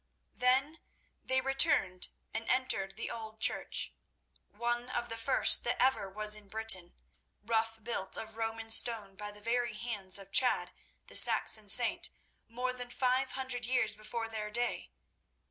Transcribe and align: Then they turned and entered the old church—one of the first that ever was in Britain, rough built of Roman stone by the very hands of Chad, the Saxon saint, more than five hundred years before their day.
Then 0.33 0.79
they 1.23 1.39
turned 1.41 2.07
and 2.33 2.49
entered 2.49 2.95
the 2.97 3.11
old 3.11 3.39
church—one 3.39 4.89
of 4.89 5.09
the 5.09 5.15
first 5.17 5.63
that 5.65 5.79
ever 5.79 6.09
was 6.09 6.33
in 6.33 6.47
Britain, 6.47 6.95
rough 7.43 7.83
built 7.83 8.17
of 8.17 8.35
Roman 8.35 8.71
stone 8.71 9.15
by 9.15 9.29
the 9.29 9.41
very 9.41 9.75
hands 9.75 10.17
of 10.17 10.31
Chad, 10.31 10.71
the 11.05 11.15
Saxon 11.15 11.69
saint, 11.69 12.09
more 12.47 12.73
than 12.73 12.89
five 12.89 13.33
hundred 13.33 13.67
years 13.67 13.93
before 13.93 14.27
their 14.27 14.49
day. 14.49 14.89